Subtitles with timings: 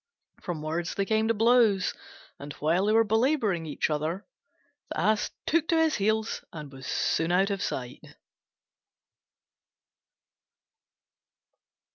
[0.41, 1.93] From words they came to blows;
[2.39, 4.25] and while they were belabouring each other
[4.89, 8.17] the Ass took to his heels and was soon out of sight.